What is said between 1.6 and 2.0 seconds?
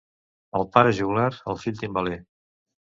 fill